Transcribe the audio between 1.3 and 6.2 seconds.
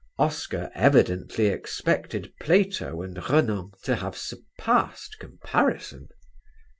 expected Plato and Renan to have surpassed comparison.